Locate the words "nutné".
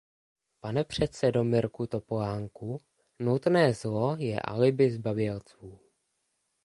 3.19-3.73